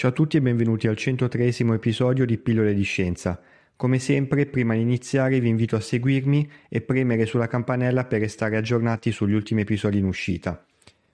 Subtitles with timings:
[0.00, 3.38] Ciao a tutti e benvenuti al 103 episodio di Pillole di Scienza.
[3.76, 8.56] Come sempre, prima di iniziare vi invito a seguirmi e premere sulla campanella per restare
[8.56, 10.64] aggiornati sugli ultimi episodi in uscita.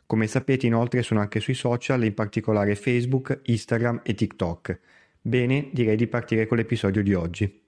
[0.06, 4.78] Come sapete inoltre sono anche sui social, in particolare Facebook, Instagram e TikTok.
[5.20, 7.62] Bene, direi di partire con l'episodio di oggi.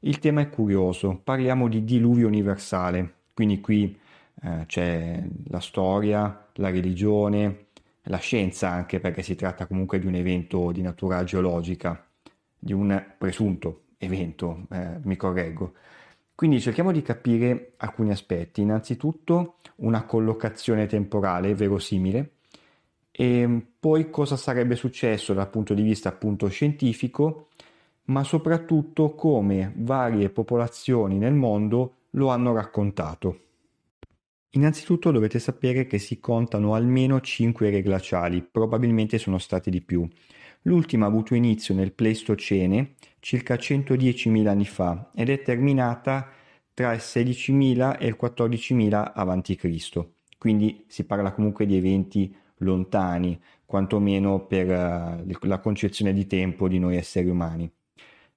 [0.00, 3.94] Il tema è curioso, parliamo di diluvio universale, quindi qui
[4.42, 7.65] eh, c'è la storia, la religione,
[8.08, 12.06] la scienza anche perché si tratta comunque di un evento di natura geologica,
[12.58, 15.74] di un presunto evento, eh, mi correggo.
[16.34, 18.60] Quindi cerchiamo di capire alcuni aspetti.
[18.60, 22.32] Innanzitutto una collocazione temporale verosimile
[23.10, 27.48] e poi cosa sarebbe successo dal punto di vista appunto scientifico,
[28.04, 33.45] ma soprattutto come varie popolazioni nel mondo lo hanno raccontato.
[34.56, 40.08] Innanzitutto dovete sapere che si contano almeno 5 ere glaciali, probabilmente sono state di più.
[40.62, 46.30] L'ultima ha avuto inizio nel Pleistocene, circa 110.000 anni fa, ed è terminata
[46.72, 50.06] tra il 16.000 e il 14.000 a.C.
[50.38, 56.78] Quindi si parla comunque di eventi lontani, quantomeno per uh, la concezione di tempo di
[56.78, 57.70] noi esseri umani.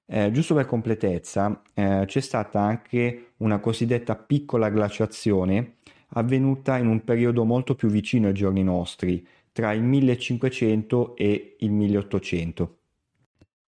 [0.04, 5.76] Eh, giusto per completezza, eh, c'è stata anche una cosiddetta piccola glaciazione
[6.10, 11.70] avvenuta in un periodo molto più vicino ai giorni nostri, tra il 1500 e il
[11.70, 12.76] 1800.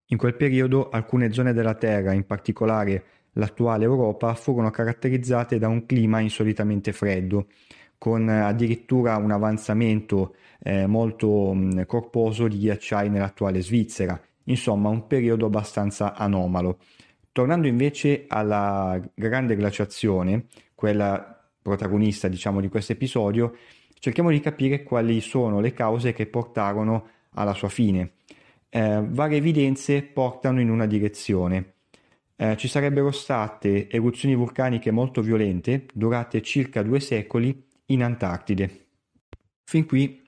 [0.08, 5.86] In quel periodo alcune zone della Terra, in particolare l'attuale Europa, furono caratterizzate da un
[5.86, 7.48] clima insolitamente freddo,
[7.98, 15.48] con addirittura un avanzamento eh, molto mh, corposo di ghiacciai nell'attuale Svizzera, insomma un periodo
[15.48, 16.80] abbastanza anomalo.
[17.32, 21.37] Tornando invece alla grande glaciazione, quella
[21.68, 23.58] protagonista diciamo di questo episodio,
[24.00, 28.14] cerchiamo di capire quali sono le cause che portarono alla sua fine.
[28.70, 31.74] Eh, varie evidenze portano in una direzione.
[32.38, 38.86] Eh, ci sarebbero state eruzioni vulcaniche molto violente durate circa due secoli in Antartide.
[39.64, 40.24] Fin qui,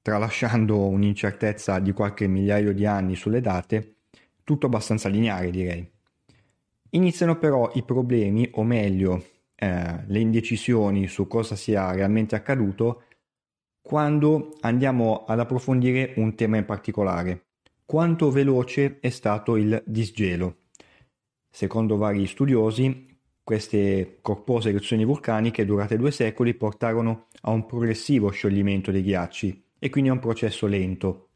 [0.00, 3.96] tralasciando un'incertezza di qualche migliaio di anni sulle date,
[4.44, 5.90] tutto abbastanza lineare direi.
[6.90, 9.24] Iniziano però i problemi, o meglio,
[9.54, 13.04] eh, le indecisioni su cosa sia realmente accaduto
[13.80, 17.46] quando andiamo ad approfondire un tema in particolare.
[17.84, 20.56] Quanto veloce è stato il disgelo?
[21.50, 23.14] Secondo vari studiosi,
[23.44, 29.90] queste corpose eruzioni vulcaniche durate due secoli portarono a un progressivo scioglimento dei ghiacci e
[29.90, 31.28] quindi a un processo lento.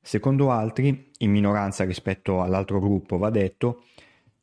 [0.00, 3.84] Secondo altri, in minoranza rispetto all'altro gruppo va detto,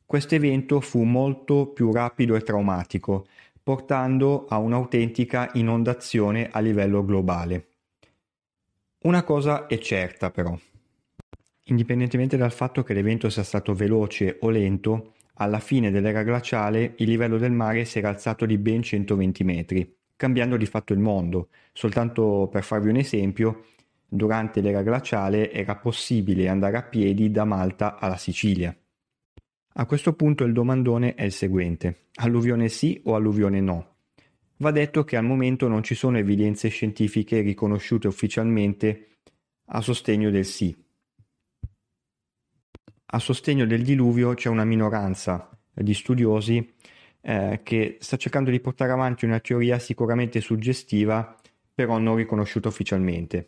[0.09, 3.27] questo evento fu molto più rapido e traumatico,
[3.61, 7.67] portando a un'autentica inondazione a livello globale.
[9.03, 10.57] Una cosa è certa però.
[11.65, 17.07] Indipendentemente dal fatto che l'evento sia stato veloce o lento, alla fine dell'era glaciale il
[17.07, 21.49] livello del mare si era alzato di ben 120 metri, cambiando di fatto il mondo.
[21.71, 23.65] Soltanto per farvi un esempio,
[24.07, 28.75] durante l'era glaciale era possibile andare a piedi da Malta alla Sicilia.
[29.79, 33.95] A questo punto il domandone è il seguente: alluvione sì o alluvione no?
[34.57, 39.19] Va detto che al momento non ci sono evidenze scientifiche riconosciute ufficialmente
[39.67, 40.75] a sostegno del sì.
[43.11, 46.73] A sostegno del diluvio c'è una minoranza di studiosi
[47.21, 51.37] eh, che sta cercando di portare avanti una teoria sicuramente suggestiva,
[51.73, 53.47] però non riconosciuta ufficialmente.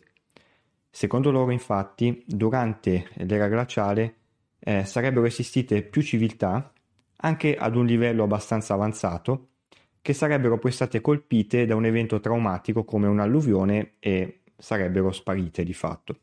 [0.88, 4.20] Secondo loro, infatti, durante l'era glaciale
[4.64, 6.72] eh, sarebbero esistite più civiltà,
[7.16, 9.48] anche ad un livello abbastanza avanzato,
[10.00, 15.72] che sarebbero poi state colpite da un evento traumatico come un'alluvione e sarebbero sparite di
[15.72, 16.18] fatto.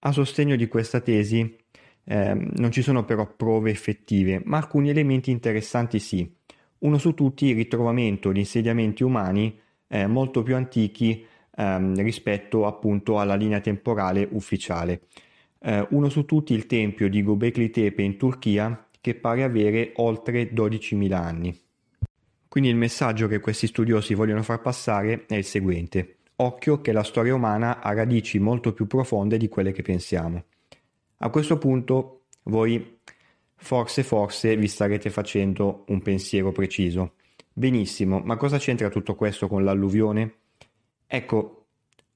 [0.00, 1.56] A sostegno di questa tesi
[2.04, 6.32] eh, non ci sono però prove effettive, ma alcuni elementi interessanti sì.
[6.78, 9.58] Uno su tutti il ritrovamento di insediamenti umani
[9.88, 11.26] eh, molto più antichi
[11.56, 15.02] ehm, rispetto appunto alla linea temporale ufficiale
[15.60, 20.52] eh, uno su tutti il tempio di Göbekli Tepe in Turchia che pare avere oltre
[20.52, 21.60] 12.000 anni.
[22.48, 26.16] Quindi il messaggio che questi studiosi vogliono far passare è il seguente.
[26.36, 30.44] Occhio che la storia umana ha radici molto più profonde di quelle che pensiamo.
[31.18, 32.98] A questo punto voi
[33.60, 37.14] forse forse vi starete facendo un pensiero preciso.
[37.52, 40.34] Benissimo, ma cosa c'entra tutto questo con l'alluvione?
[41.06, 41.66] Ecco,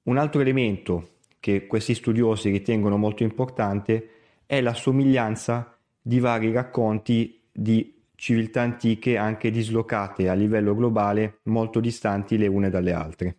[0.05, 1.09] un altro elemento
[1.43, 4.11] che questi studiosi ritengono molto importante
[4.47, 11.81] è la somiglianza di vari racconti di civiltà antiche anche dislocate a livello globale molto
[11.81, 13.37] distanti le une dalle altre.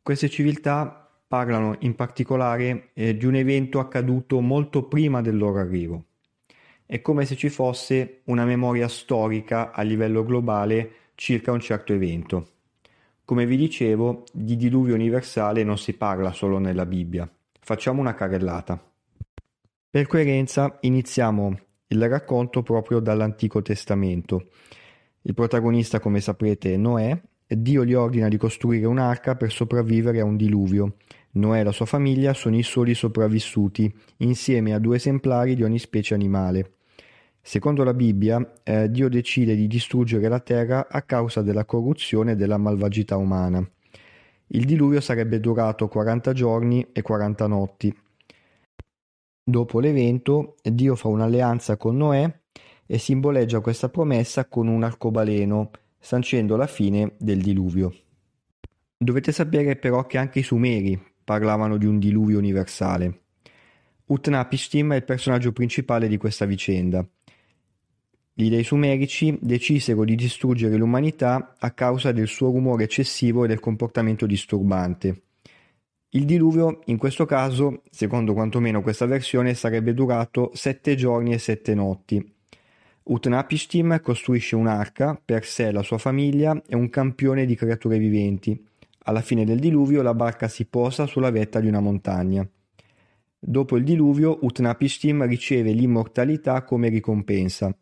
[0.00, 6.04] Queste civiltà parlano in particolare eh, di un evento accaduto molto prima del loro arrivo.
[6.86, 12.53] È come se ci fosse una memoria storica a livello globale circa un certo evento.
[13.26, 17.26] Come vi dicevo, di diluvio universale non si parla solo nella Bibbia.
[17.58, 18.78] Facciamo una carrellata.
[19.88, 24.48] Per coerenza iniziamo il racconto proprio dall'Antico Testamento.
[25.22, 27.18] Il protagonista, come saprete, è Noè.
[27.46, 30.96] Dio gli ordina di costruire un'arca per sopravvivere a un diluvio.
[31.32, 35.78] Noè e la sua famiglia sono i soli sopravvissuti, insieme a due esemplari di ogni
[35.78, 36.73] specie animale.
[37.46, 42.36] Secondo la Bibbia, eh, Dio decide di distruggere la terra a causa della corruzione e
[42.36, 43.62] della malvagità umana.
[44.46, 47.94] Il diluvio sarebbe durato 40 giorni e 40 notti.
[49.44, 52.34] Dopo l'evento, Dio fa un'alleanza con Noè
[52.86, 57.94] e simboleggia questa promessa con un arcobaleno, sancendo la fine del diluvio.
[58.96, 63.20] Dovete sapere però che anche i Sumeri parlavano di un diluvio universale.
[64.06, 67.06] Utnapishtim è il personaggio principale di questa vicenda.
[68.36, 73.60] Gli dei sumerici decisero di distruggere l'umanità a causa del suo rumore eccessivo e del
[73.60, 75.22] comportamento disturbante.
[76.08, 81.76] Il diluvio, in questo caso, secondo quantomeno questa versione, sarebbe durato sette giorni e sette
[81.76, 82.34] notti.
[83.04, 88.60] Utnapishtim costruisce un'arca per sé, la sua famiglia e un campione di creature viventi.
[89.04, 92.44] Alla fine del diluvio la barca si posa sulla vetta di una montagna.
[93.38, 97.76] Dopo il diluvio Utnapishtim riceve l'immortalità come ricompensa.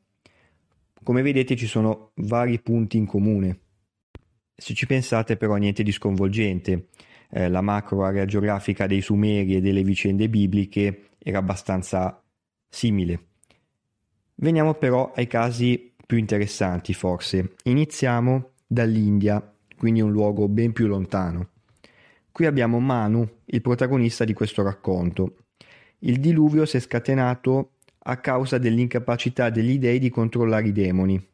[1.02, 3.58] Come vedete ci sono vari punti in comune.
[4.54, 6.88] Se ci pensate però niente di sconvolgente,
[7.30, 12.22] eh, la macro area geografica dei Sumeri e delle vicende bibliche era abbastanza
[12.68, 13.26] simile.
[14.36, 17.54] Veniamo però ai casi più interessanti forse.
[17.64, 21.48] Iniziamo dall'India, quindi un luogo ben più lontano.
[22.30, 25.36] Qui abbiamo Manu, il protagonista di questo racconto.
[26.00, 27.72] Il diluvio si è scatenato
[28.04, 31.28] a causa dell'incapacità degli dei di controllare i demoni.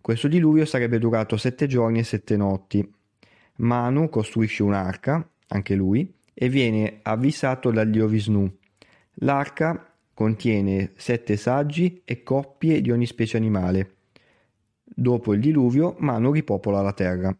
[0.00, 2.92] Questo diluvio sarebbe durato sette giorni e sette notti.
[3.56, 8.50] Manu costruisce un'arca, anche lui, e viene avvisato dal dio Vishnu.
[9.16, 13.96] L'arca contiene sette saggi e coppie di ogni specie animale.
[14.82, 17.36] Dopo il diluvio, Manu ripopola la terra.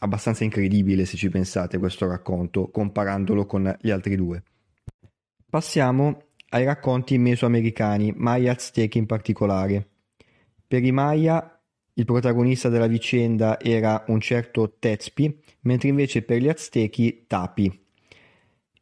[0.00, 4.42] Abbastanza incredibile se ci pensate questo racconto, comparandolo con gli altri due.
[5.50, 9.86] Passiamo ai racconti mesoamericani, Maya Aztechi in particolare.
[10.66, 11.60] Per i Maya
[11.94, 17.86] il protagonista della vicenda era un certo Tezpi, mentre invece per gli Aztechi Tapi.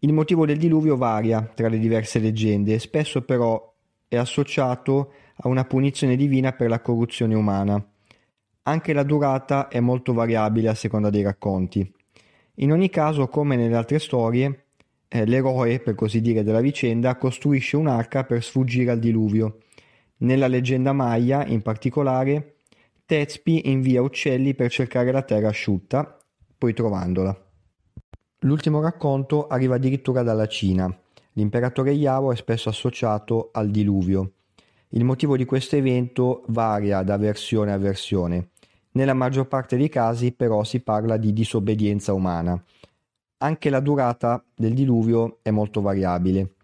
[0.01, 3.75] Il motivo del diluvio varia tra le diverse leggende, spesso però
[4.07, 7.83] è associato a una punizione divina per la corruzione umana.
[8.63, 11.91] Anche la durata è molto variabile a seconda dei racconti.
[12.57, 14.66] In ogni caso, come nelle altre storie,
[15.09, 19.59] l'eroe, per così dire, della vicenda costruisce un'arca per sfuggire al diluvio.
[20.19, 22.57] Nella leggenda Maya, in particolare,
[23.07, 26.19] Tezpi invia uccelli per cercare la terra asciutta,
[26.59, 27.39] poi trovandola.
[28.41, 30.93] L'ultimo racconto arriva addirittura dalla Cina.
[31.35, 34.33] L'imperatore Yao è spesso associato al diluvio.
[34.91, 38.51] Il motivo di questo evento varia da versione a versione.
[38.93, 42.61] Nella maggior parte dei casi però si parla di disobbedienza umana.
[43.39, 46.55] Anche la durata del diluvio è molto variabile.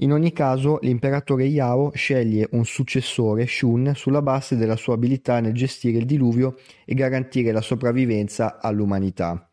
[0.00, 5.52] In ogni caso, l'imperatore Yao sceglie un successore, Shun, sulla base della sua abilità nel
[5.52, 9.50] gestire il diluvio e garantire la sopravvivenza all'umanità.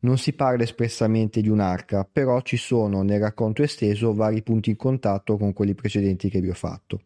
[0.00, 4.76] Non si parla espressamente di un'arca, però ci sono nel racconto esteso vari punti in
[4.76, 7.00] contatto con quelli precedenti che vi ho fatto.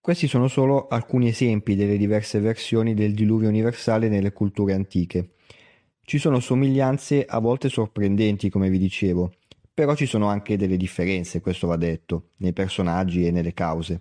[0.00, 5.30] Questi sono solo alcuni esempi delle diverse versioni del diluvio universale nelle culture antiche.
[6.10, 9.30] Ci sono somiglianze a volte sorprendenti, come vi dicevo,
[9.72, 14.00] però ci sono anche delle differenze, questo va detto, nei personaggi e nelle cause.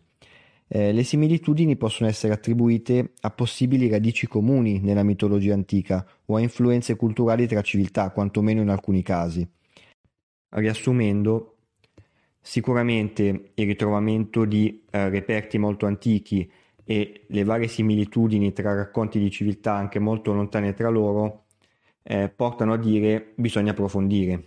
[0.68, 6.40] Eh, le similitudini possono essere attribuite a possibili radici comuni nella mitologia antica o a
[6.40, 9.48] influenze culturali tra civiltà, quantomeno in alcuni casi.
[10.50, 11.58] Riassumendo,
[12.42, 16.52] sicuramente il ritrovamento di eh, reperti molto antichi
[16.84, 21.44] e le varie similitudini tra racconti di civiltà anche molto lontane tra loro
[22.04, 24.44] eh, portano a dire bisogna approfondire,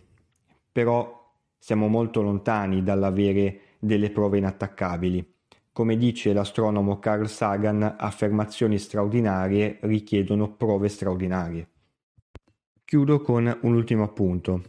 [0.71, 1.21] però
[1.59, 5.30] siamo molto lontani dall'avere delle prove inattaccabili.
[5.73, 11.68] Come dice l'astronomo Carl Sagan, affermazioni straordinarie richiedono prove straordinarie.
[12.85, 14.62] Chiudo con un ultimo appunto.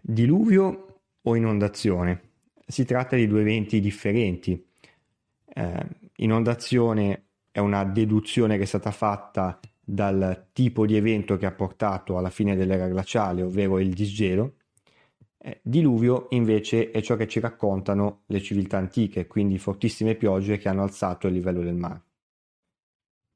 [0.00, 2.30] Diluvio o inondazione?
[2.66, 4.66] Si tratta di due eventi differenti.
[5.44, 5.86] Eh,
[6.16, 12.16] inondazione è una deduzione che è stata fatta dal tipo di evento che ha portato
[12.16, 14.54] alla fine dell'era glaciale, ovvero il disgelo.
[15.38, 20.68] Eh, diluvio invece è ciò che ci raccontano le civiltà antiche, quindi fortissime piogge che
[20.68, 22.02] hanno alzato il livello del mare.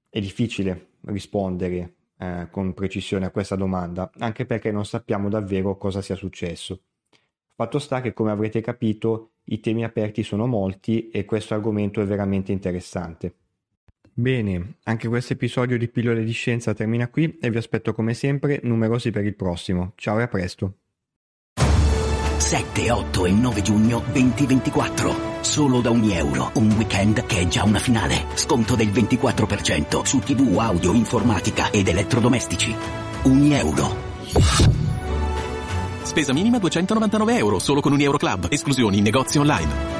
[0.08, 6.00] È difficile rispondere eh, con precisione a questa domanda, anche perché non sappiamo davvero cosa
[6.00, 6.80] sia successo.
[7.54, 12.04] Fatto sta che, come avrete capito, i temi aperti sono molti e questo argomento è
[12.04, 13.34] veramente interessante.
[14.18, 18.60] Bene, anche questo episodio di Pillole di Scienza termina qui e vi aspetto come sempre
[18.62, 19.92] numerosi per il prossimo.
[19.94, 20.76] Ciao e a presto!
[22.38, 25.42] 7, 8 e 9 giugno 2024.
[25.42, 26.50] Solo da ogni euro.
[26.54, 28.24] Un weekend che è già una finale.
[28.36, 32.74] Sconto del 24% su TV, audio, informatica ed elettrodomestici.
[33.24, 33.96] Ogni euro.
[36.04, 38.46] Spesa minima 299 euro, solo con un Euro Club.
[38.48, 39.95] Esclusioni in negozi online.